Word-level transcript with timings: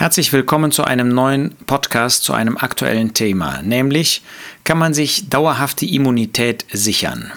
Herzlich 0.00 0.32
willkommen 0.32 0.72
zu 0.72 0.82
einem 0.84 1.10
neuen 1.10 1.54
Podcast 1.66 2.24
zu 2.24 2.32
einem 2.32 2.56
aktuellen 2.56 3.12
Thema, 3.12 3.60
nämlich 3.60 4.22
kann 4.64 4.78
man 4.78 4.94
sich 4.94 5.28
dauerhafte 5.28 5.84
Immunität 5.84 6.64
sichern. 6.72 7.30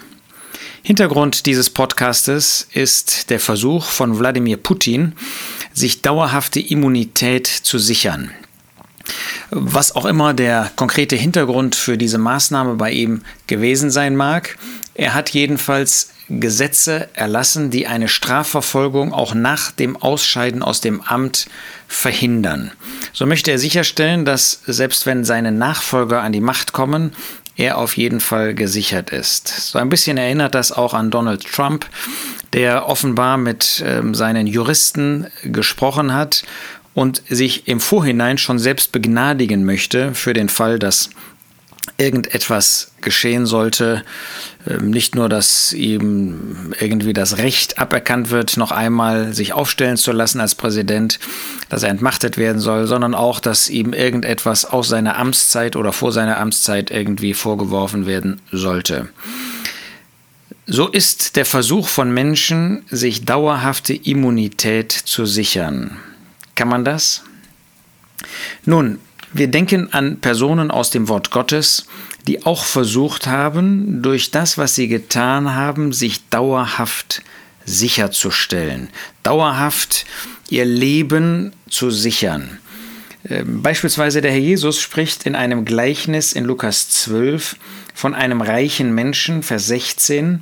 Hintergrund 0.82 1.46
dieses 1.46 1.70
Podcastes 1.70 2.66
ist 2.72 3.30
der 3.32 3.42
Versuch 3.42 3.88
von 3.88 4.18
Wladimir 4.18 4.56
Putin, 4.56 5.12
sich 5.74 6.04
dauerhafte 6.04 6.62
Immunität 6.62 7.48
zu 7.48 7.80
sichern. 7.80 8.32
Was 9.50 9.96
auch 9.96 10.06
immer 10.06 10.34
der 10.34 10.72
konkrete 10.76 11.16
Hintergrund 11.16 11.76
für 11.76 11.98
diese 11.98 12.18
Maßnahme 12.18 12.76
bei 12.76 12.92
ihm 12.92 13.22
gewesen 13.48 13.92
sein 13.92 14.16
mag, 14.16 14.58
er 14.96 15.14
hat 15.14 15.30
jedenfalls 15.30 16.10
Gesetze 16.30 17.10
erlassen, 17.14 17.70
die 17.70 17.88
eine 17.88 18.08
Strafverfolgung 18.08 19.14
auch 19.14 19.34
nach 19.34 19.72
dem 19.72 19.98
Ausscheiden 19.98 20.64
aus 20.64 20.82
dem 20.82 21.02
Amt 21.02 21.48
verhindern. 21.88 22.72
So 23.12 23.26
möchte 23.26 23.52
er 23.52 23.60
sicherstellen, 23.60 24.26
dass 24.26 24.62
selbst 24.66 25.06
wenn 25.06 25.26
seine 25.26 25.52
Nachfolger 25.52 26.22
an 26.22 26.32
die 26.32 26.42
Macht 26.42 26.72
kommen, 26.72 27.14
er 27.56 27.78
auf 27.78 27.98
jeden 27.98 28.20
Fall 28.20 28.56
gesichert 28.56 29.12
ist. 29.12 29.48
So 29.48 29.78
ein 29.78 29.90
bisschen 29.90 30.18
erinnert 30.18 30.56
das 30.56 30.72
auch 30.72 30.94
an 30.94 31.12
Donald 31.12 31.46
Trump, 31.46 31.86
der 32.54 32.88
offenbar 32.88 33.38
mit 33.38 33.84
ähm, 33.86 34.16
seinen 34.16 34.48
Juristen 34.48 35.28
gesprochen 35.44 36.14
hat 36.14 36.44
und 36.94 37.24
sich 37.28 37.68
im 37.68 37.80
Vorhinein 37.80 38.38
schon 38.38 38.60
selbst 38.60 38.92
begnadigen 38.92 39.66
möchte 39.66 40.14
für 40.14 40.34
den 40.34 40.50
Fall, 40.50 40.80
dass 40.80 41.10
irgendetwas 41.98 42.92
geschehen 43.02 43.46
sollte, 43.46 44.04
ähm, 44.68 44.90
nicht 44.90 45.16
nur, 45.16 45.30
dass 45.30 45.74
ihm 45.74 46.74
irgendwie 46.80 47.14
das 47.14 47.38
Recht 47.38 47.78
aberkannt 47.78 48.30
wird, 48.30 48.58
noch 48.58 48.72
einmal 48.72 49.34
sich 49.34 49.54
aufstellen 49.54 49.98
zu 49.98 50.12
lassen 50.12 50.40
als 50.40 50.56
Präsident, 50.56 51.20
dass 51.70 51.84
er 51.84 51.90
entmachtet 51.90 52.38
werden 52.38 52.60
soll, 52.60 52.88
sondern 52.88 53.14
auch, 53.14 53.40
dass 53.40 53.70
ihm 53.70 53.94
irgendetwas 53.94 54.66
aus 54.66 54.88
seiner 54.88 55.18
Amtszeit 55.18 55.76
oder 55.76 55.92
vor 55.92 56.12
seiner 56.12 56.40
Amtszeit 56.40 56.90
irgendwie 56.90 57.34
vorgeworfen 57.34 58.06
werden 58.06 58.42
sollte. 58.52 59.10
So 60.66 60.88
ist 60.88 61.36
der 61.36 61.46
Versuch 61.46 61.90
von 61.90 62.14
Menschen, 62.14 62.84
sich 62.90 63.26
dauerhafte 63.26 63.94
Immunität 63.94 64.94
zu 64.94 65.26
sichern. 65.26 65.98
Kann 66.56 66.68
man 66.68 66.86
das? 66.86 67.24
Nun, 68.66 69.00
wir 69.34 69.48
denken 69.48 69.92
an 69.94 70.20
Personen 70.20 70.72
aus 70.72 70.92
dem 70.92 71.08
Wort 71.10 71.32
Gottes, 71.32 71.88
die 72.28 72.46
auch 72.46 72.64
versucht 72.64 73.28
haben, 73.28 74.02
durch 74.02 74.32
das, 74.32 74.58
was 74.58 74.76
sie 74.76 74.88
getan 74.88 75.56
haben, 75.56 75.92
sich 75.92 76.30
dauerhaft 76.30 77.24
sicherzustellen, 77.66 78.90
dauerhaft 79.24 80.06
ihr 80.50 80.66
Leben 80.66 81.54
zu 81.70 81.90
sichern. 81.90 82.60
Ähm, 83.30 83.62
beispielsweise 83.62 84.22
der 84.22 84.32
Herr 84.32 84.40
Jesus 84.40 84.80
spricht 84.80 85.26
in 85.26 85.36
einem 85.36 85.66
Gleichnis 85.66 86.34
in 86.34 86.44
Lukas 86.44 86.90
12 86.90 87.56
von 87.94 88.14
einem 88.14 88.42
reichen 88.42 88.94
Menschen, 88.94 89.44
Vers 89.44 89.68
16, 89.68 90.42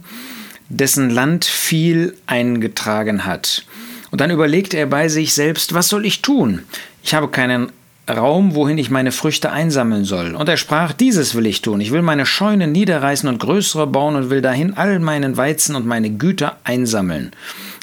dessen 0.70 1.10
Land 1.10 1.46
viel 1.46 2.18
eingetragen 2.26 3.26
hat. 3.26 3.66
Und 4.12 4.22
dann 4.22 4.30
überlegt 4.30 4.74
er 4.74 4.86
bei 4.86 5.08
sich 5.08 5.34
selbst, 5.34 5.74
was 5.74 5.90
soll 5.90 6.06
ich 6.06 6.22
tun? 6.22 6.62
Ich 7.02 7.14
habe 7.14 7.30
keinen 7.30 7.72
Raum, 8.10 8.56
wohin 8.56 8.78
ich 8.78 8.90
meine 8.90 9.12
Früchte 9.12 9.52
einsammeln 9.52 10.06
soll. 10.06 10.36
Und 10.36 10.50
er 10.50 10.58
sprach, 10.58 10.92
dieses 10.92 11.36
will 11.36 11.46
ich 11.46 11.62
tun. 11.62 11.80
Ich 11.82 11.92
will 11.92 12.02
meine 12.02 12.26
Scheunen 12.26 12.72
niederreißen 12.72 13.30
und 13.30 13.40
größere 13.40 13.88
bauen 13.88 14.16
und 14.16 14.30
will 14.30 14.42
dahin 14.42 14.76
all 14.76 15.00
meinen 15.00 15.38
Weizen 15.38 15.76
und 15.76 15.86
meine 15.86 16.10
Güter 16.10 16.58
einsammeln. 16.64 17.32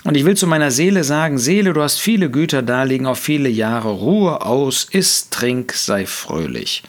Und 0.05 0.17
ich 0.17 0.25
will 0.25 0.37
zu 0.37 0.47
meiner 0.47 0.71
Seele 0.71 1.05
sagen, 1.05 1.39
Seele, 1.39 1.73
du 1.73 1.83
hast 1.83 2.01
viele 2.01 2.31
Güter 2.31 2.63
da 2.63 2.83
liegen 2.83 3.07
auf 3.07 3.19
viele 3.19 3.49
Jahre, 3.49 3.91
Ruhe 3.91 4.43
aus, 4.43 4.89
iss, 4.91 5.31
trink, 5.31 5.73
sei 5.73 6.05
fröhlich. 6.05 6.83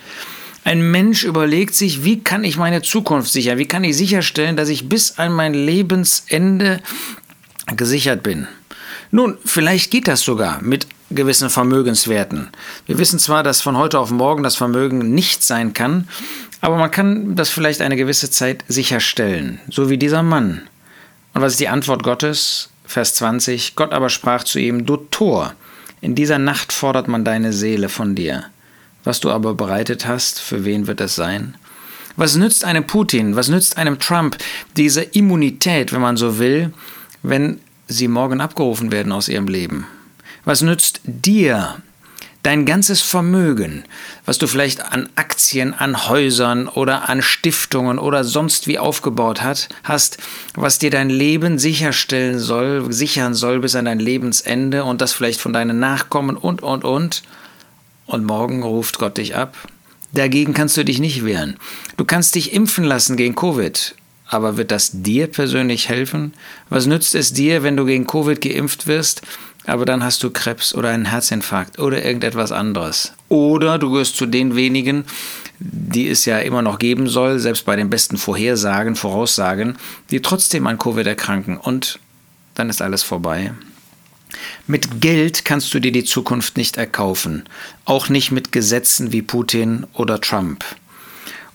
Ein 0.66 0.92
Mensch 0.92 1.23
überlegt 1.23 1.76
sich, 1.76 2.04
wie 2.04 2.20
kann 2.20 2.44
ich 2.44 2.58
meine 2.58 2.82
Zukunft 2.82 3.32
sichern? 3.32 3.58
Wie 3.58 3.67
kann 3.67 3.84
ich 3.84 3.95
sicherstellen, 3.95 4.58
dass 4.58 4.70
ich 4.70 4.89
bis 4.89 5.17
an 5.17 5.32
mein 5.32 5.54
Lebensende 5.54 6.82
gesichert 7.76 8.23
bin? 8.23 8.48
Nun, 9.11 9.37
vielleicht 9.43 9.92
geht 9.92 10.08
das 10.08 10.21
sogar 10.21 10.61
mit 10.61 10.87
gewissen 11.09 11.49
Vermögenswerten. 11.49 12.49
Wir 12.86 12.99
wissen 12.99 13.17
zwar, 13.17 13.42
dass 13.42 13.61
von 13.61 13.77
heute 13.77 13.99
auf 13.99 14.11
morgen 14.11 14.43
das 14.43 14.55
Vermögen 14.55 15.14
nicht 15.14 15.43
sein 15.43 15.73
kann, 15.73 16.08
aber 16.61 16.77
man 16.77 16.92
kann 16.92 17.36
das 17.36 17.49
vielleicht 17.49 17.81
eine 17.81 17.95
gewisse 17.95 18.30
Zeit 18.30 18.64
sicherstellen, 18.67 19.59
so 19.70 19.89
wie 19.89 19.97
dieser 19.97 20.21
Mann. 20.21 20.61
Und 21.33 21.42
was 21.42 21.53
ist 21.53 21.59
die 21.59 21.70
Antwort 21.70 22.03
Gottes? 22.03 22.70
Vers 22.86 23.15
20. 23.15 23.75
Gott 23.75 23.93
aber 23.93 24.09
sprach 24.09 24.43
zu 24.43 24.59
ihm, 24.59 24.86
du 24.86 24.97
Tor, 24.97 25.53
in 26.02 26.15
dieser 26.15 26.39
Nacht 26.39 26.71
fordert 26.71 27.08
man 27.08 27.26
deine 27.26 27.53
Seele 27.53 27.89
von 27.89 28.15
dir. 28.15 28.45
Was 29.03 29.20
du 29.20 29.31
aber 29.31 29.53
bereitet 29.53 30.05
hast, 30.05 30.39
für 30.39 30.65
wen 30.65 30.87
wird 30.87 31.02
es 31.02 31.15
sein? 31.15 31.55
Was 32.15 32.36
nützt 32.36 32.65
einem 32.65 32.86
Putin, 32.86 33.36
was 33.36 33.47
nützt 33.47 33.77
einem 33.77 33.99
Trump 33.99 34.37
diese 34.76 35.02
Immunität, 35.02 35.93
wenn 35.93 36.02
man 36.02 36.17
so 36.17 36.37
will, 36.37 36.73
wenn 37.23 37.59
sie 37.89 38.08
morgen 38.08 38.39
abgerufen 38.39 38.92
werden 38.92 39.11
aus 39.11 39.27
ihrem 39.27 39.48
Leben? 39.48 39.86
Was 40.45 40.61
nützt 40.61 41.02
dir 41.04 41.82
dein 42.44 42.66
ganzes 42.66 43.02
Vermögen, 43.02 43.83
was 44.26 44.38
du 44.38 44.48
vielleicht 44.48 44.94
an 44.94 45.10
Aktien, 45.16 45.73
an 45.73 46.08
Häusern 46.08 46.67
oder 46.67 47.10
an 47.10 47.22
Stiftungen 47.22 48.00
oder 48.00 48.23
sonst 48.23 48.67
wie 48.67 48.80
aufgebaut 48.80 49.42
hat, 49.42 49.67
hast, 49.83 50.20
was 50.54 50.80
dir 50.80 50.89
dein 50.89 51.10
Leben 51.10 51.60
sicherstellen 51.60 52.39
soll, 52.39 52.92
sichern 52.94 53.33
soll 53.33 53.60
bis 53.60 53.76
an 53.76 53.86
dein 53.86 54.00
Lebensende 54.00 54.86
und 54.86 55.02
das 55.02 55.11
vielleicht 55.11 55.42
von 55.42 55.52
deinen 55.52 55.80
Nachkommen 55.80 56.38
und, 56.38 56.61
und, 56.61 56.83
und. 56.83 57.23
Und 58.06 58.26
morgen 58.26 58.64
ruft 58.64 58.98
Gott 58.98 59.17
dich 59.17 59.36
ab. 59.36 59.56
Dagegen 60.14 60.54
kannst 60.54 60.77
du 60.77 60.83
dich 60.83 61.00
nicht 61.00 61.23
wehren. 61.23 61.58
Du 61.98 62.06
kannst 62.06 62.33
dich 62.33 62.54
impfen 62.54 62.83
lassen 62.83 63.17
gegen 63.17 63.36
Covid. 63.36 63.94
Aber 64.30 64.58
wird 64.58 64.72
das 64.72 64.92
dir 64.94 65.28
persönlich 65.28 65.90
helfen? 65.90 66.34
Was 66.70 66.86
nützt 66.86 67.16
es 67.16 67.34
dir, 67.34 67.64
wenn 67.64 67.76
du 67.76 67.86
gegen 67.86 68.08
Covid 68.08 68.40
geimpft 68.40 68.88
wirst 68.88 69.23
aber 69.70 69.86
dann 69.86 70.04
hast 70.04 70.23
du 70.23 70.32
Krebs 70.32 70.73
oder 70.73 70.90
einen 70.90 71.06
Herzinfarkt 71.06 71.80
oder 71.80 72.04
irgendetwas 72.04 72.52
anderes. 72.52 73.14
Oder 73.28 73.78
du 73.78 73.92
gehörst 73.92 74.18
zu 74.18 74.26
den 74.26 74.56
wenigen, 74.56 75.06
die 75.60 76.08
es 76.08 76.26
ja 76.26 76.39
immer 76.39 76.62
noch 76.62 76.80
geben 76.80 77.08
soll, 77.08 77.39
selbst 77.39 77.66
bei 77.66 77.76
den 77.76 77.89
besten 77.89 78.18
Vorhersagen, 78.18 78.95
Voraussagen, 78.95 79.78
die 80.10 80.22
trotzdem 80.22 80.66
an 80.68 80.80
Covid 80.80 81.06
erkranken 81.06 81.58
und 81.58 82.00
dann 82.56 82.70
ist 82.70 82.82
alles 82.82 83.04
vorbei. 83.04 83.54
Mit 84.68 85.02
Geld 85.02 85.45
kannst 85.45 85.73
du 85.73 85.80
dir 85.80 85.92
die 85.92 86.04
Zukunft 86.04 86.58
nicht 86.58 86.78
erkaufen, 86.78 87.44
auch 87.86 88.10
nicht 88.10 88.32
mit 88.32 88.52
Gesetzen 88.52 89.12
wie 89.12 89.22
Putin 89.22 89.86
oder 89.94 90.22
Trump. 90.22 90.64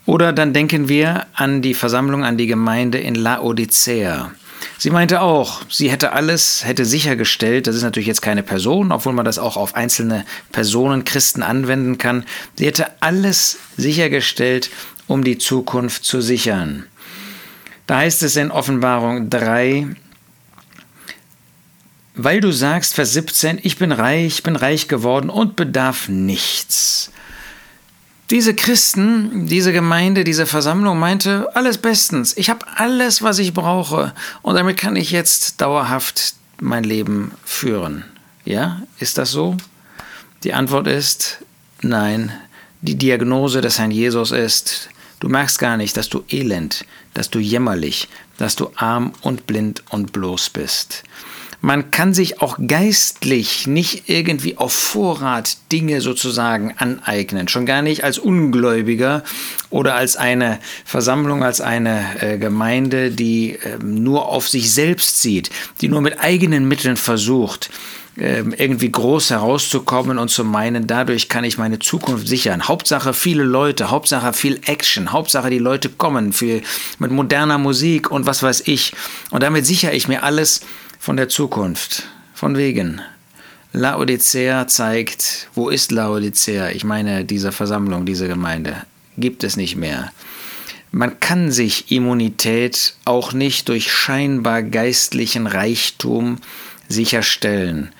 Oder 0.06 0.32
dann 0.32 0.53
denken 0.53 0.88
wir 0.88 1.26
an 1.34 1.62
die 1.62 1.75
Versammlung, 1.75 2.25
an 2.25 2.37
die 2.37 2.47
Gemeinde 2.47 2.98
in 2.98 3.15
Laodicea. 3.15 4.32
Sie 4.78 4.91
meinte 4.91 5.20
auch, 5.20 5.62
sie 5.70 5.91
hätte 5.91 6.12
alles, 6.12 6.65
hätte 6.65 6.84
sichergestellt, 6.84 7.66
das 7.66 7.76
ist 7.76 7.82
natürlich 7.82 8.06
jetzt 8.06 8.22
keine 8.22 8.42
Person, 8.42 8.92
obwohl 8.92 9.12
man 9.12 9.25
das 9.25 9.38
auch 9.38 9.56
auf 9.56 9.75
einzelne 9.75 10.25
Personen, 10.53 11.04
Christen 11.04 11.42
anwenden 11.42 11.98
kann, 11.98 12.25
sie 12.56 12.66
hätte 12.66 12.91
alles 13.00 13.59
sichergestellt, 13.76 14.70
um 15.06 15.25
die 15.25 15.38
Zukunft 15.38 16.04
zu 16.04 16.21
sichern. 16.21 16.86
Da 17.86 17.98
heißt 17.98 18.22
es 18.22 18.36
in 18.36 18.50
Offenbarung 18.50 19.31
3, 19.31 19.88
weil 22.15 22.41
du 22.41 22.53
sagst, 22.53 22.94
Vers 22.94 23.12
17, 23.12 23.59
ich 23.62 23.76
bin 23.76 23.92
reich, 23.92 24.42
bin 24.42 24.56
reich 24.56 24.88
geworden 24.88 25.31
und 25.31 25.56
bedarf 25.56 26.09
nichts. 26.09 27.10
Diese 28.31 28.55
Christen, 28.55 29.47
diese 29.47 29.73
Gemeinde, 29.73 30.25
diese 30.25 30.47
Versammlung 30.47 30.99
meinte, 30.99 31.55
alles 31.55 31.77
bestens, 31.77 32.35
ich 32.37 32.49
habe 32.49 32.67
alles, 32.77 33.23
was 33.23 33.39
ich 33.39 33.53
brauche 33.53 34.15
und 34.41 34.55
damit 34.55 34.79
kann 34.79 34.97
ich 34.97 35.11
jetzt 35.11 35.61
dauerhaft 35.61 36.34
mein 36.59 36.84
Leben 36.84 37.33
führen. 37.45 38.05
Ja, 38.45 38.83
ist 38.99 39.19
das 39.19 39.31
so? 39.31 39.57
Die 40.43 40.55
Antwort 40.55 40.87
ist 40.87 41.39
nein. 41.83 42.33
Die 42.81 42.97
Diagnose 42.97 43.60
des 43.60 43.78
Herrn 43.78 43.91
Jesus 43.91 44.31
ist, 44.31 44.89
du 45.21 45.28
merkst 45.28 45.59
gar 45.59 45.77
nicht, 45.77 45.97
dass 45.97 46.09
du 46.09 46.25
elend, 46.31 46.84
dass 47.13 47.31
du 47.31 47.39
jämmerlich, 47.39 48.09
dass 48.39 48.57
du 48.57 48.71
arm 48.77 49.13
und 49.21 49.47
blind 49.47 49.83
und 49.91 50.13
bloß 50.13 50.51
bist. 50.51 51.04
Man 51.65 51.91
kann 51.91 52.13
sich 52.13 52.43
auch 52.43 52.59
geistlich 52.66 53.66
nicht 53.66 54.11
irgendwie 54.11 54.59
auf 54.59 54.71
Vorrat 54.71 55.57
Dinge 55.72 56.03
sozusagen 56.03 56.75
aneignen, 56.77 57.49
schon 57.49 57.65
gar 57.65 57.81
nicht 57.81 58.05
als 58.05 58.19
Ungläubiger 58.19 59.25
oder 59.71 59.95
als 59.95 60.16
eine 60.16 60.59
Versammlung, 60.84 61.43
als 61.43 61.63
eine 61.63 62.05
äh, 62.21 62.37
Gemeinde, 62.37 63.11
die 63.11 63.53
äh, 63.53 63.78
nur 63.83 64.28
auf 64.28 64.47
sich 64.47 64.75
selbst 64.75 65.22
sieht, 65.22 65.49
die 65.81 65.89
nur 65.89 66.03
mit 66.03 66.21
eigenen 66.21 66.69
Mitteln 66.69 66.99
versucht, 66.99 67.71
ähm, 68.19 68.55
irgendwie 68.57 68.93
groß 68.93 69.31
herauszukommen 69.31 70.19
und 70.19 70.28
zu 70.28 70.45
meinen, 70.45 70.87
dadurch 70.87 71.31
kann 71.31 71.45
ich 71.45 71.57
meine 71.57 71.78
Zukunft 71.78 72.28
sichern. 72.28 72.69
Hauptsache 72.69 73.15
viele 73.15 73.43
Leute, 73.43 73.91
Hauptsache 73.91 74.34
viel 74.34 74.60
Action, 74.67 75.13
Hauptsache 75.13 75.49
die 75.49 75.59
Leute 75.59 75.89
kommen 75.89 76.34
viel 76.34 76.63
mit 76.99 77.10
moderner 77.10 77.57
Musik 77.57 78.10
und 78.10 78.27
was 78.27 78.43
weiß 78.43 78.65
ich. 78.67 78.93
Und 79.31 79.43
damit 79.43 79.65
sichere 79.65 79.93
ich 79.93 80.09
mir 80.09 80.25
alles 80.25 80.60
von 81.04 81.18
der 81.18 81.28
Zukunft. 81.28 82.04
Von 82.33 82.56
wegen. 82.56 83.03
Laodicea 83.74 84.66
zeigt, 84.68 85.48
wo 85.54 85.68
ist 85.68 85.92
Laodicea? 85.92 86.71
Ich 86.71 86.83
meine, 86.83 87.27
diese 87.27 87.53
Versammlung, 87.53 88.06
diese 88.06 88.27
Gemeinde 88.27 88.86
gibt 89.18 89.45
es 89.45 89.59
nicht 89.59 89.77
mehr. 89.77 90.12
Man 90.92 91.21
kann 91.21 91.53
sich 91.53 91.92
Immunität 91.92 92.95
auch 93.04 93.34
nicht 93.34 93.68
durch 93.68 93.92
scheinbar 93.92 94.62
geistlichen 94.62 95.47
Reichtum 95.47 96.39
sicherstellen. 96.89 97.92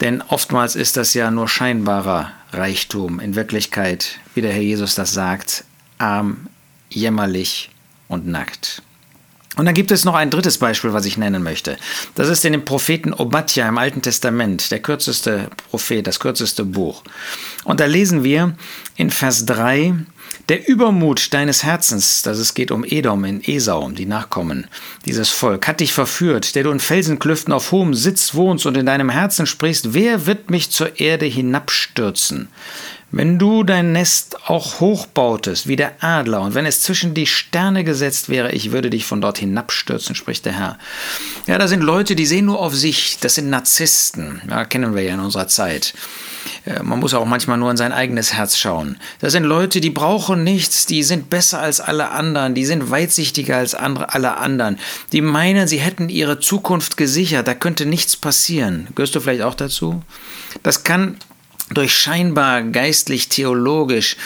Denn 0.00 0.20
oftmals 0.20 0.74
ist 0.74 0.96
das 0.96 1.14
ja 1.14 1.30
nur 1.30 1.46
scheinbarer 1.46 2.32
Reichtum. 2.52 3.20
In 3.20 3.36
Wirklichkeit, 3.36 4.18
wie 4.34 4.40
der 4.40 4.52
Herr 4.52 4.62
Jesus 4.62 4.96
das 4.96 5.12
sagt, 5.12 5.62
arm, 5.98 6.48
jämmerlich 6.88 7.70
und 8.08 8.26
nackt. 8.26 8.82
Und 9.60 9.66
dann 9.66 9.74
gibt 9.74 9.90
es 9.90 10.06
noch 10.06 10.14
ein 10.14 10.30
drittes 10.30 10.56
Beispiel, 10.56 10.94
was 10.94 11.04
ich 11.04 11.18
nennen 11.18 11.42
möchte. 11.42 11.76
Das 12.14 12.30
ist 12.30 12.46
in 12.46 12.52
dem 12.52 12.64
Propheten 12.64 13.12
Obadja 13.12 13.68
im 13.68 13.76
Alten 13.76 14.00
Testament, 14.00 14.70
der 14.70 14.78
kürzeste 14.80 15.50
Prophet, 15.68 16.06
das 16.06 16.18
kürzeste 16.18 16.64
Buch. 16.64 17.02
Und 17.64 17.78
da 17.78 17.84
lesen 17.84 18.24
wir 18.24 18.54
in 18.96 19.10
Vers 19.10 19.44
3, 19.44 19.96
der 20.48 20.66
Übermut 20.66 21.34
deines 21.34 21.62
Herzens, 21.62 22.22
dass 22.22 22.38
es 22.38 22.54
geht 22.54 22.70
um 22.70 22.84
Edom 22.84 23.26
in 23.26 23.42
Esau, 23.44 23.90
die 23.90 24.06
Nachkommen, 24.06 24.66
dieses 25.04 25.28
Volk, 25.28 25.68
hat 25.68 25.80
dich 25.80 25.92
verführt, 25.92 26.54
der 26.54 26.62
du 26.62 26.70
in 26.70 26.80
Felsenklüften 26.80 27.52
auf 27.52 27.70
hohem 27.70 27.92
Sitz 27.92 28.34
wohnst 28.34 28.64
und 28.64 28.78
in 28.78 28.86
deinem 28.86 29.10
Herzen 29.10 29.44
sprichst, 29.44 29.92
wer 29.92 30.24
wird 30.24 30.48
mich 30.48 30.70
zur 30.70 30.98
Erde 30.98 31.26
hinabstürzen? 31.26 32.48
Wenn 33.12 33.38
du 33.38 33.64
dein 33.64 33.90
Nest 33.90 34.36
auch 34.48 34.78
hochbautest 34.78 35.66
wie 35.66 35.74
der 35.74 36.02
Adler 36.02 36.42
und 36.42 36.54
wenn 36.54 36.64
es 36.64 36.82
zwischen 36.82 37.12
die 37.12 37.26
Sterne 37.26 37.82
gesetzt 37.82 38.28
wäre, 38.28 38.52
ich 38.52 38.70
würde 38.70 38.88
dich 38.88 39.04
von 39.04 39.20
dort 39.20 39.38
hinabstürzen, 39.38 40.14
spricht 40.14 40.44
der 40.44 40.52
Herr. 40.52 40.78
Ja, 41.48 41.58
da 41.58 41.66
sind 41.66 41.82
Leute, 41.82 42.14
die 42.14 42.26
sehen 42.26 42.44
nur 42.44 42.60
auf 42.60 42.74
sich, 42.74 43.18
das 43.20 43.34
sind 43.34 43.50
Narzissten, 43.50 44.40
ja, 44.48 44.64
kennen 44.64 44.94
wir 44.94 45.02
ja 45.02 45.14
in 45.14 45.20
unserer 45.20 45.48
Zeit. 45.48 45.92
Äh, 46.64 46.84
man 46.84 47.00
muss 47.00 47.14
auch 47.14 47.24
manchmal 47.24 47.58
nur 47.58 47.70
in 47.70 47.76
sein 47.76 47.92
eigenes 47.92 48.34
Herz 48.34 48.56
schauen. 48.56 48.96
Das 49.20 49.32
sind 49.32 49.44
Leute, 49.44 49.80
die 49.80 49.90
brauchen 49.90 50.44
nichts, 50.44 50.86
die 50.86 51.02
sind 51.02 51.30
besser 51.30 51.60
als 51.60 51.80
alle 51.80 52.10
anderen, 52.10 52.54
die 52.54 52.64
sind 52.64 52.90
weitsichtiger 52.90 53.56
als 53.56 53.74
andere, 53.74 54.14
alle 54.14 54.36
anderen. 54.36 54.78
Die 55.12 55.20
meinen, 55.20 55.66
sie 55.66 55.80
hätten 55.80 56.08
ihre 56.08 56.38
Zukunft 56.38 56.96
gesichert, 56.96 57.48
da 57.48 57.54
könnte 57.54 57.86
nichts 57.86 58.16
passieren. 58.16 58.86
Gehörst 58.94 59.14
du 59.16 59.20
vielleicht 59.20 59.42
auch 59.42 59.54
dazu? 59.54 60.02
Das 60.62 60.84
kann 60.84 61.16
durch 61.70 61.94
scheinbar 61.94 62.62
geistlich-theologisch 62.62 64.16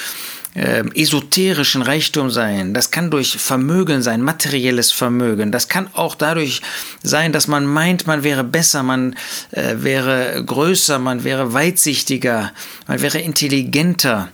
äh, 0.54 0.84
esoterischen 0.94 1.82
Reichtum 1.82 2.30
sein, 2.30 2.74
das 2.74 2.90
kann 2.90 3.10
durch 3.10 3.36
Vermögen 3.36 4.02
sein, 4.02 4.22
materielles 4.22 4.92
Vermögen, 4.92 5.50
das 5.50 5.68
kann 5.68 5.88
auch 5.94 6.14
dadurch 6.14 6.62
sein, 7.02 7.32
dass 7.32 7.48
man 7.48 7.66
meint, 7.66 8.06
man 8.06 8.22
wäre 8.22 8.44
besser, 8.44 8.82
man 8.82 9.16
äh, 9.50 9.74
wäre 9.78 10.44
größer, 10.44 10.98
man 10.98 11.24
wäre 11.24 11.52
weitsichtiger, 11.52 12.52
man 12.86 13.02
wäre 13.02 13.18
intelligenter, 13.18 14.28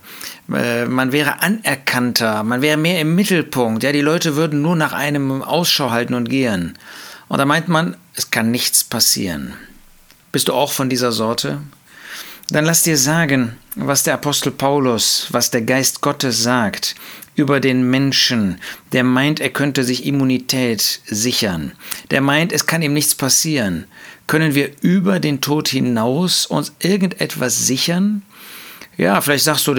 äh, 0.52 0.84
man 0.84 1.12
wäre 1.12 1.42
anerkannter, 1.42 2.44
man 2.44 2.60
wäre 2.60 2.76
mehr 2.76 3.00
im 3.00 3.14
Mittelpunkt, 3.14 3.82
ja, 3.82 3.92
die 3.92 4.02
Leute 4.02 4.36
würden 4.36 4.60
nur 4.60 4.76
nach 4.76 4.92
einem 4.92 5.42
Ausschau 5.42 5.90
halten 5.90 6.14
und 6.14 6.28
gehen. 6.28 6.76
Und 7.28 7.38
da 7.38 7.46
meint 7.46 7.68
man, 7.68 7.96
es 8.14 8.30
kann 8.30 8.50
nichts 8.50 8.84
passieren. 8.84 9.54
Bist 10.32 10.48
du 10.48 10.52
auch 10.52 10.72
von 10.72 10.90
dieser 10.90 11.12
Sorte? 11.12 11.60
Dann 12.50 12.64
lass 12.64 12.82
dir 12.82 12.96
sagen, 12.96 13.56
was 13.76 14.02
der 14.02 14.14
Apostel 14.14 14.50
Paulus, 14.50 15.28
was 15.30 15.50
der 15.50 15.62
Geist 15.62 16.00
Gottes 16.00 16.42
sagt 16.42 16.96
über 17.36 17.60
den 17.60 17.88
Menschen, 17.88 18.60
der 18.92 19.04
meint, 19.04 19.38
er 19.38 19.50
könnte 19.50 19.84
sich 19.84 20.04
Immunität 20.04 21.00
sichern, 21.06 21.72
der 22.10 22.20
meint, 22.20 22.52
es 22.52 22.66
kann 22.66 22.82
ihm 22.82 22.92
nichts 22.92 23.14
passieren. 23.14 23.84
Können 24.26 24.54
wir 24.54 24.70
über 24.80 25.20
den 25.20 25.40
Tod 25.40 25.68
hinaus 25.68 26.44
uns 26.44 26.72
irgendetwas 26.80 27.66
sichern? 27.66 28.22
Ja, 29.00 29.18
vielleicht 29.22 29.44
sagst 29.44 29.66
du, 29.66 29.72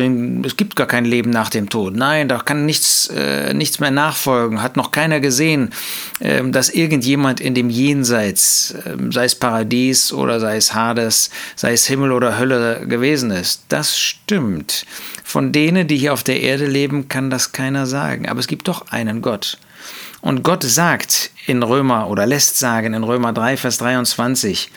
es 0.44 0.58
gibt 0.58 0.76
gar 0.76 0.88
kein 0.88 1.06
Leben 1.06 1.30
nach 1.30 1.52
dem 1.52 1.70
Tod. 1.70 1.96
Nein, 1.96 2.28
da 2.28 2.40
kann 2.40 2.66
nichts, 2.66 3.06
äh, 3.16 3.54
nichts 3.54 3.80
mehr 3.80 3.92
nachfolgen. 3.92 4.64
Hat 4.64 4.78
noch 4.78 4.90
keiner 4.90 5.20
gesehen, 5.20 5.70
äh, 6.22 6.42
dass 6.50 6.72
irgendjemand 6.72 7.40
in 7.40 7.54
dem 7.54 7.70
Jenseits, 7.70 8.72
äh, 8.72 8.98
sei 9.12 9.26
es 9.26 9.36
Paradies 9.36 10.12
oder 10.12 10.40
sei 10.40 10.56
es 10.56 10.74
Hades, 10.74 11.30
sei 11.56 11.74
es 11.74 11.86
Himmel 11.86 12.14
oder 12.14 12.40
Hölle 12.40 12.88
gewesen 12.88 13.30
ist. 13.30 13.66
Das 13.70 13.96
stimmt. 13.96 14.88
Von 15.24 15.52
denen, 15.52 15.88
die 15.88 15.98
hier 15.98 16.14
auf 16.14 16.24
der 16.24 16.42
Erde 16.42 16.66
leben, 16.66 17.08
kann 17.08 17.30
das 17.30 17.52
keiner 17.52 17.86
sagen. 17.86 18.28
Aber 18.28 18.40
es 18.40 18.48
gibt 18.48 18.68
doch 18.68 18.88
einen 18.88 19.22
Gott. 19.22 19.60
Und 20.22 20.42
Gott 20.42 20.64
sagt 20.64 21.30
in 21.46 21.62
Römer 21.62 22.10
oder 22.10 22.26
lässt 22.26 22.58
sagen 22.58 22.96
in 22.96 23.04
Römer 23.04 23.34
3, 23.34 23.58
Vers 23.58 23.78
23, 23.78 24.72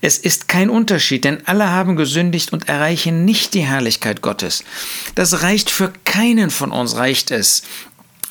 es 0.00 0.18
ist 0.18 0.48
kein 0.48 0.70
Unterschied, 0.70 1.24
denn 1.24 1.38
alle 1.46 1.70
haben 1.70 1.96
gesündigt 1.96 2.52
und 2.52 2.68
erreichen 2.68 3.24
nicht 3.24 3.54
die 3.54 3.62
Herrlichkeit 3.62 4.22
Gottes. 4.22 4.64
Das 5.14 5.42
reicht 5.42 5.70
für 5.70 5.92
keinen 6.04 6.50
von 6.50 6.70
uns, 6.70 6.96
reicht 6.96 7.30
es, 7.32 7.62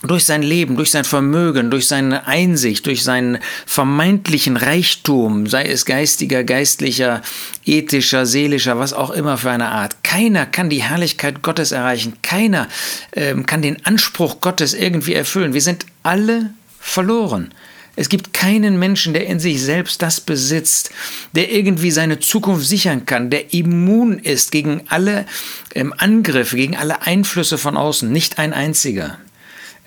durch 0.04 0.26
sein 0.26 0.44
Leben, 0.44 0.76
durch 0.76 0.92
sein 0.92 1.04
Vermögen, 1.04 1.72
durch 1.72 1.88
seine 1.88 2.28
Einsicht, 2.28 2.86
durch 2.86 3.04
seinen 3.04 3.40
vermeintlichen 3.66 4.56
Reichtum, 4.56 5.48
sei 5.48 5.66
es 5.66 5.86
geistiger, 5.86 6.44
geistlicher, 6.44 7.24
ethischer, 7.66 8.26
seelischer, 8.28 8.78
was 8.78 8.94
auch 8.94 9.10
immer 9.10 9.38
für 9.38 9.50
eine 9.50 9.70
Art. 9.70 10.04
Keiner 10.04 10.46
kann 10.46 10.70
die 10.70 10.84
Herrlichkeit 10.84 11.42
Gottes 11.42 11.72
erreichen. 11.72 12.14
Keiner 12.22 12.68
ähm, 13.14 13.48
kann 13.48 13.64
den 13.64 13.84
Anspruch 13.86 14.40
Gottes 14.40 14.76
irgendwie 14.76 15.16
erfüllen. 15.16 15.54
Wir 15.54 15.62
sind 15.62 15.86
alle 16.04 16.52
verloren. 16.80 17.52
Es 18.00 18.10
gibt 18.10 18.32
keinen 18.32 18.78
Menschen, 18.78 19.14
der 19.16 19.26
in 19.26 19.40
sich 19.40 19.62
selbst 19.62 20.04
das 20.04 20.22
besitzt, 20.22 20.92
der 21.34 21.52
irgendwie 21.52 21.90
seine 21.90 22.20
Zukunft 22.20 22.68
sichern 22.68 23.08
kann, 23.08 23.32
der 23.32 23.54
immun 23.56 24.20
ist 24.20 24.52
gegen 24.52 24.84
alle 24.88 25.26
ähm, 25.74 25.94
Angriffe, 25.98 26.58
gegen 26.58 26.78
alle 26.78 27.02
Einflüsse 27.02 27.58
von 27.58 27.76
außen. 27.76 28.10
Nicht 28.10 28.38
ein 28.38 28.54
einziger. 28.54 29.18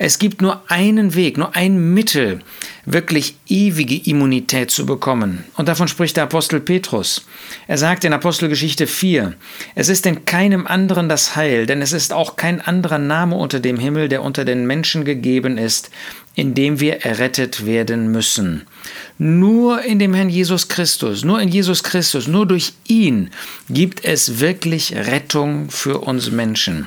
Es 0.03 0.19
gibt 0.19 0.41
nur 0.41 0.63
einen 0.69 1.15
Weg, 1.15 1.37
nur 1.37 1.55
ein 1.55 1.93
Mittel, 1.93 2.41
wirklich 2.87 3.35
ewige 3.47 3.97
Immunität 3.97 4.71
zu 4.71 4.87
bekommen. 4.87 5.45
Und 5.57 5.69
davon 5.69 5.89
spricht 5.89 6.17
der 6.17 6.25
Apostel 6.25 6.59
Petrus. 6.59 7.27
Er 7.67 7.77
sagt 7.77 8.05
in 8.05 8.15
Apostelgeschichte 8.15 8.87
4, 8.87 9.35
es 9.75 9.91
ist 9.91 10.07
in 10.07 10.25
keinem 10.25 10.67
anderen 10.67 11.11
das 11.11 11.37
Heil, 11.37 11.67
denn 11.67 11.83
es 11.83 11.93
ist 11.93 12.15
auch 12.15 12.37
kein 12.37 12.63
anderer 12.63 12.97
Name 12.97 13.37
unter 13.37 13.61
dem 13.61 13.79
Himmel, 13.79 14.09
der 14.09 14.23
unter 14.23 14.47
den 14.47 14.67
Menschen 14.67 15.05
gegeben 15.05 15.59
ist, 15.59 15.91
in 16.35 16.55
dem 16.55 16.81
wir 16.81 17.05
errettet 17.05 17.67
werden 17.67 18.11
müssen. 18.11 18.63
Nur 19.19 19.83
in 19.83 19.99
dem 19.99 20.15
Herrn 20.15 20.31
Jesus 20.31 20.69
Christus, 20.69 21.25
nur 21.25 21.43
in 21.43 21.51
Jesus 21.51 21.83
Christus, 21.83 22.27
nur 22.27 22.47
durch 22.47 22.73
ihn 22.89 23.29
gibt 23.69 24.03
es 24.07 24.41
wirklich 24.41 24.97
Rettung 24.97 25.69
für 25.69 25.99
uns 25.99 26.31
Menschen. 26.31 26.87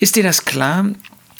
Ist 0.00 0.16
dir 0.16 0.24
das 0.24 0.44
klar? 0.44 0.86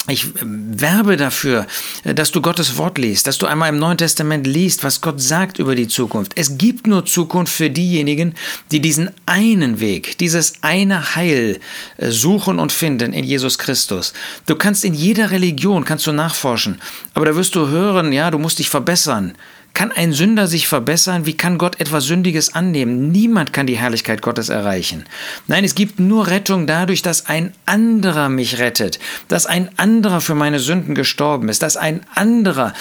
Ich 0.09 0.28
werbe 0.40 1.16
dafür, 1.16 1.66
dass 2.04 2.30
du 2.30 2.40
Gottes 2.40 2.78
Wort 2.78 2.97
liest, 2.97 3.26
dass 3.26 3.38
du 3.38 3.47
einmal 3.47 3.69
im 3.69 3.78
Neuen 3.78 3.99
Testament 3.99 4.47
liest, 4.47 4.83
was 4.83 5.02
Gott 5.02 5.21
sagt 5.21 5.59
über 5.59 5.75
die 5.75 5.88
Zukunft. 5.88 6.33
Es 6.37 6.57
gibt 6.57 6.87
nur 6.87 7.04
Zukunft 7.04 7.52
für 7.52 7.69
diejenigen, 7.69 8.35
die 8.73 8.80
diesen 8.80 9.11
einen 9.26 9.78
Weg, 9.78 10.16
dieses 10.19 10.54
eine 10.62 11.16
Heil 11.16 11.61
äh, 11.99 12.11
suchen 12.11 12.59
und 12.59 12.73
finden 12.73 13.12
in 13.12 13.25
Jesus 13.25 13.59
Christus. 13.59 14.14
Du 14.47 14.57
kannst 14.57 14.85
in 14.85 14.95
jeder 14.95 15.30
Religion, 15.30 15.85
kannst 15.85 16.07
du 16.07 16.12
nachforschen, 16.12 16.80
aber 17.14 17.26
da 17.26 17.37
wirst 17.37 17.54
du 17.54 17.69
hören, 17.69 18.12
ja, 18.12 18.30
du 18.30 18.38
musst 18.38 18.59
dich 18.59 18.71
verbessern. 18.71 19.35
Kann 19.75 19.93
ein 19.93 20.12
Sünder 20.12 20.47
sich 20.47 20.69
verbessern? 20.69 21.27
Wie 21.27 21.37
kann 21.37 21.57
Gott 21.57 21.81
etwas 21.81 22.05
Sündiges 22.05 22.55
annehmen? 22.55 23.11
Niemand 23.12 23.53
kann 23.53 23.67
die 23.67 23.79
Herrlichkeit 23.79 24.21
Gottes 24.21 24.49
erreichen. 24.49 25.05
Nein, 25.47 25.65
es 25.65 25.75
gibt 25.75 26.00
nur 26.00 26.27
Rettung 26.27 26.67
dadurch, 26.67 27.03
dass 27.03 27.27
ein 27.27 27.53
anderer 27.67 28.29
mich 28.29 28.59
rettet, 28.59 28.99
dass 29.29 29.47
ein 29.47 29.71
anderer 29.79 30.21
für 30.21 30.35
meine 30.35 30.59
Sünden 30.59 30.95
gestorben 30.95 31.49
ist, 31.49 31.62
dass 31.62 31.77
ein 31.77 32.00
anderer 32.15 32.75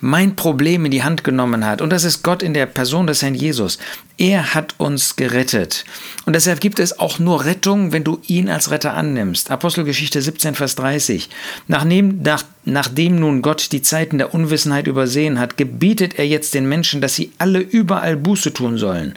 mein 0.00 0.36
Problem 0.36 0.84
in 0.84 0.92
die 0.92 1.02
Hand 1.02 1.24
genommen 1.24 1.66
hat. 1.66 1.82
Und 1.82 1.90
das 1.90 2.04
ist 2.04 2.22
Gott 2.22 2.42
in 2.42 2.54
der 2.54 2.66
Person 2.66 3.06
des 3.06 3.22
Herrn 3.22 3.34
Jesus. 3.34 3.78
Er 4.18 4.54
hat 4.54 4.74
uns 4.78 5.16
gerettet. 5.16 5.84
Und 6.24 6.34
deshalb 6.34 6.60
gibt 6.60 6.78
es 6.78 6.98
auch 6.98 7.18
nur 7.18 7.44
Rettung, 7.44 7.92
wenn 7.92 8.04
du 8.04 8.20
ihn 8.26 8.48
als 8.48 8.70
Retter 8.70 8.94
annimmst. 8.94 9.50
Apostelgeschichte 9.50 10.22
17, 10.22 10.54
Vers 10.54 10.74
30. 10.76 11.28
Nachdem, 11.68 12.22
nach, 12.22 12.42
nachdem 12.66 13.18
nun 13.18 13.40
Gott 13.40 13.72
die 13.72 13.80
Zeiten 13.80 14.18
der 14.18 14.34
Unwissenheit 14.34 14.86
übersehen 14.86 15.38
hat, 15.38 15.56
gebietet 15.56 16.18
er 16.18 16.26
jetzt 16.26 16.52
den 16.52 16.68
Menschen, 16.68 17.00
dass 17.00 17.14
sie 17.14 17.32
alle 17.38 17.60
überall 17.60 18.16
Buße 18.16 18.52
tun 18.52 18.76
sollen 18.76 19.14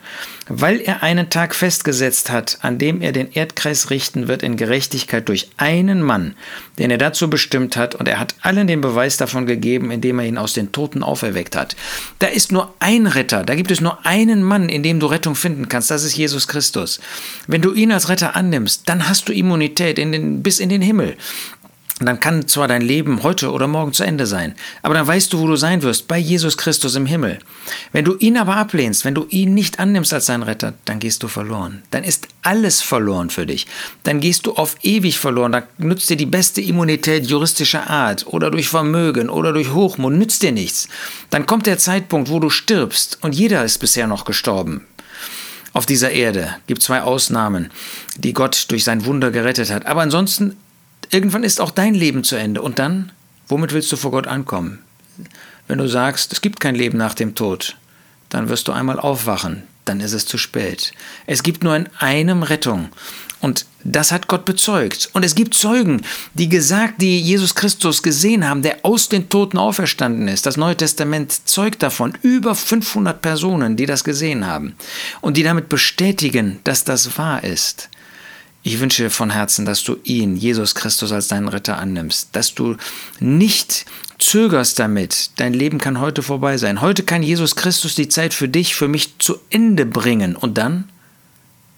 weil 0.50 0.82
er 0.82 1.04
einen 1.04 1.30
Tag 1.30 1.56
festgesetzt 1.56 2.32
hat, 2.32 2.58
an 2.62 2.80
dem 2.80 3.02
er 3.02 3.12
den 3.12 3.32
Erdkreis 3.32 3.92
richten 3.92 4.28
wird 4.28 4.44
in 4.44 4.58
Gerechtigkeit 4.58 5.30
durch 5.30 5.50
einen 5.58 6.02
Mann, 6.02 6.36
den 6.80 6.92
er 6.92 6.98
dazu 6.98 7.30
bestimmt 7.30 7.78
hat, 7.78 7.96
und 7.96 8.08
er 8.08 8.20
hat 8.20 8.36
allen 8.42 8.68
den 8.68 8.82
Beweis 8.82 9.18
davon 9.18 9.46
gegeben, 9.46 9.92
indem 9.92 10.20
er 10.20 10.26
ihn 10.26 10.38
aus 10.38 10.54
den 10.54 10.72
Toten 10.72 11.04
auferweckt 11.04 11.56
hat. 11.56 11.76
Da 12.18 12.28
ist 12.28 12.52
nur 12.52 12.74
ein 12.80 13.06
Retter, 13.06 13.44
da 13.44 13.56
gibt 13.56 13.72
es 13.72 13.80
nur 13.80 14.06
einen 14.06 14.44
Mann, 14.44 14.70
in 14.70 14.84
dem 14.84 15.00
du 15.00 15.06
Rettung 15.06 15.36
finden 15.36 15.70
kannst, 15.70 15.92
das 15.92 16.04
ist 16.04 16.18
Jesus 16.18 16.48
Christus. 16.48 17.00
Wenn 17.48 17.62
du 17.62 17.74
ihn 17.74 17.92
als 17.92 18.10
Retter 18.10 18.36
annimmst, 18.36 18.90
dann 18.90 19.08
hast 19.08 19.30
du 19.30 19.34
Immunität 19.34 20.00
in 20.00 20.12
den, 20.12 20.42
bis 20.42 20.60
in 20.60 20.70
den 20.70 20.82
Himmel. 20.82 21.16
Und 22.00 22.06
dann 22.06 22.20
kann 22.20 22.48
zwar 22.48 22.70
dein 22.70 22.82
Leben 22.82 23.24
heute 23.24 23.52
oder 23.52 23.68
morgen 23.68 23.92
zu 23.92 24.04
Ende 24.04 24.26
sein, 24.26 24.56
aber 24.82 24.94
dann 24.94 25.06
weißt 25.06 25.34
du, 25.34 25.40
wo 25.40 25.48
du 25.48 25.58
sein 25.58 25.82
wirst, 25.82 26.08
bei 26.08 26.18
Jesus 26.18 26.58
Christus 26.58 26.96
im 26.96 27.06
Himmel. 27.06 27.40
Wenn 27.92 28.06
du 28.06 28.16
ihn 28.16 28.38
aber 28.38 28.56
ablehnst, 28.56 29.04
wenn 29.04 29.16
du 29.16 29.26
ihn 29.30 29.54
nicht 29.54 29.80
annimmst 29.80 30.14
als 30.14 30.28
deinen 30.28 30.44
Retter, 30.44 30.74
dann 30.86 31.00
gehst 31.00 31.24
du 31.24 31.28
verloren. 31.28 31.84
Dann 31.92 32.06
ist 32.06 32.30
alles 32.42 32.82
verloren 32.82 33.30
für 33.30 33.46
dich. 33.46 33.68
Dann 34.04 34.22
gehst 34.22 34.46
du 34.46 34.54
auf 34.54 34.78
ewig 34.82 35.20
verloren. 35.20 35.52
Da 35.52 35.64
nützt 35.78 36.10
dir 36.10 36.16
die 36.16 36.26
beste 36.26 36.62
Immunität 36.62 37.26
juristischer 37.28 37.90
Art 37.90 38.26
oder 38.28 38.50
durch 38.50 38.70
Vermögen 38.70 39.30
oder 39.30 39.52
durch 39.52 39.74
Hochmut, 39.74 40.14
nützt 40.14 40.42
dir 40.42 40.54
nichts. 40.54 40.88
Dann 41.30 41.46
kommt 41.46 41.66
der 41.66 41.78
Zeitpunkt, 41.78 42.30
wo 42.30 42.40
du 42.40 42.50
stirbst 42.50 43.20
und 43.22 43.36
jeder 43.36 43.66
ist 43.66 43.80
bisher 43.80 44.08
noch 44.08 44.24
gestorben 44.24 44.86
auf 45.74 45.86
dieser 45.86 46.12
Erde. 46.12 46.56
Gibt 46.68 46.82
zwei 46.82 47.02
Ausnahmen, 47.02 47.72
die 48.18 48.34
Gott 48.34 48.66
durch 48.70 48.84
sein 48.84 49.06
Wunder 49.06 49.32
gerettet 49.32 49.72
hat. 49.72 49.86
Aber 49.86 50.02
ansonsten 50.02 50.56
Irgendwann 51.10 51.44
ist 51.44 51.60
auch 51.60 51.72
dein 51.72 51.96
Leben 51.96 52.24
zu 52.24 52.36
Ende. 52.36 52.62
Und 52.62 52.80
dann, 52.80 53.12
womit 53.48 53.74
willst 53.74 53.92
du 53.92 53.98
vor 53.98 54.12
Gott 54.12 54.28
ankommen? 54.28 54.80
Wenn 55.68 55.80
du 55.80 55.88
sagst, 55.88 56.34
es 56.34 56.42
gibt 56.42 56.60
kein 56.60 56.76
Leben 56.76 56.98
nach 56.98 57.14
dem 57.14 57.36
Tod, 57.36 57.76
dann 58.30 58.50
wirst 58.50 58.68
du 58.68 58.72
einmal 58.72 59.00
aufwachen, 59.00 59.64
dann 59.86 60.00
ist 60.00 60.14
es 60.14 60.26
zu 60.26 60.38
spät. 60.38 60.94
Es 61.26 61.44
gibt 61.44 61.64
nur 61.64 61.76
in 61.76 61.90
einem 62.00 62.44
Rettung. 62.44 62.90
Und 63.42 63.66
das 63.84 64.12
hat 64.12 64.28
Gott 64.28 64.44
bezeugt. 64.46 65.10
Und 65.14 65.24
es 65.24 65.34
gibt 65.34 65.54
Zeugen, 65.54 66.02
die 66.34 66.50
gesagt, 66.50 67.02
die 67.02 67.22
Jesus 67.22 67.56
Christus 67.56 68.04
gesehen 68.04 68.48
haben, 68.48 68.62
der 68.62 68.80
aus 68.84 69.08
den 69.08 69.30
Toten 69.30 69.58
auferstanden 69.58 70.28
ist. 70.28 70.46
Das 70.46 70.58
Neue 70.58 70.76
Testament 70.76 71.48
zeugt 71.48 71.82
davon. 71.82 72.18
Über 72.22 72.54
500 72.54 73.22
Personen, 73.22 73.78
die 73.78 73.86
das 73.86 74.04
gesehen 74.04 74.46
haben. 74.46 74.76
Und 75.22 75.38
die 75.38 75.44
damit 75.44 75.70
bestätigen, 75.70 76.60
dass 76.66 76.84
das 76.84 77.18
wahr 77.18 77.44
ist. 77.44 77.90
Ich 78.70 78.80
wünsche 78.80 79.02
dir 79.02 79.10
von 79.10 79.32
Herzen, 79.32 79.66
dass 79.66 79.84
du 79.84 79.98
ihn, 80.04 80.36
Jesus 80.36 80.76
Christus, 80.76 81.12
als 81.12 81.28
deinen 81.28 81.48
Retter 81.48 81.80
annimmst, 81.80 82.30
dass 82.34 82.54
du 82.54 82.78
nicht 83.20 83.88
zögerst 84.20 84.78
damit. 84.78 85.32
Dein 85.38 85.56
Leben 85.56 85.80
kann 85.80 86.00
heute 86.00 86.22
vorbei 86.22 86.56
sein. 86.60 86.80
Heute 86.80 87.02
kann 87.02 87.24
Jesus 87.24 87.56
Christus 87.56 87.96
die 87.96 88.10
Zeit 88.10 88.32
für 88.32 88.48
dich, 88.48 88.76
für 88.76 88.88
mich 88.88 89.18
zu 89.18 89.40
Ende 89.50 89.88
bringen. 89.88 90.36
Und 90.36 90.60
dann? 90.60 90.88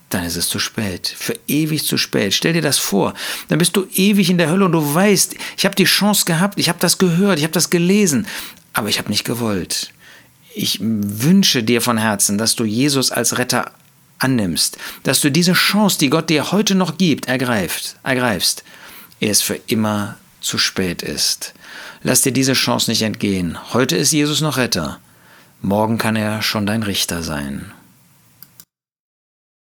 Dann 0.09 0.25
ist 0.25 0.35
es 0.35 0.49
zu 0.49 0.59
spät. 0.59 1.07
Für 1.17 1.39
ewig 1.47 1.85
zu 1.85 1.95
spät. 1.95 2.33
Stell 2.33 2.51
dir 2.51 2.61
das 2.61 2.77
vor. 2.77 3.13
Dann 3.47 3.59
bist 3.59 3.77
du 3.77 3.87
ewig 3.95 4.29
in 4.29 4.37
der 4.37 4.49
Hölle 4.49 4.65
und 4.65 4.73
du 4.73 4.93
weißt, 4.93 5.35
ich 5.55 5.63
habe 5.63 5.75
die 5.75 5.85
Chance 5.85 6.25
gehabt, 6.25 6.59
ich 6.59 6.67
habe 6.67 6.79
das 6.81 6.97
gehört, 6.97 7.37
ich 7.39 7.45
habe 7.45 7.53
das 7.53 7.69
gelesen, 7.69 8.27
aber 8.73 8.89
ich 8.89 8.99
habe 8.99 9.09
nicht 9.09 9.23
gewollt. 9.23 9.93
Ich 10.53 10.79
wünsche 10.81 11.63
dir 11.63 11.79
von 11.79 11.97
Herzen, 11.97 12.37
dass 12.37 12.57
du 12.57 12.65
Jesus 12.65 13.11
als 13.11 13.37
Retter 13.37 13.71
annimmst, 14.23 14.77
dass 15.03 15.21
du 15.21 15.31
diese 15.31 15.53
Chance, 15.53 15.97
die 15.99 16.09
Gott 16.09 16.29
dir 16.29 16.51
heute 16.51 16.75
noch 16.75 16.97
gibt, 16.97 17.27
ergreifst, 17.27 17.97
ergreifst, 18.03 18.63
ehe 19.19 19.31
es 19.31 19.41
für 19.41 19.59
immer 19.67 20.17
zu 20.41 20.57
spät 20.57 21.01
ist. 21.01 21.53
Lass 22.03 22.21
dir 22.21 22.31
diese 22.31 22.53
Chance 22.53 22.89
nicht 22.89 23.03
entgehen. 23.03 23.57
Heute 23.73 23.95
ist 23.95 24.11
Jesus 24.11 24.41
noch 24.41 24.57
Retter. 24.57 24.99
Morgen 25.61 25.97
kann 25.97 26.15
er 26.15 26.41
schon 26.41 26.65
dein 26.65 26.83
Richter 26.83 27.21
sein. 27.21 27.71